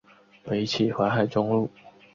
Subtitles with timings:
[0.43, 1.69] 北起淮海中路。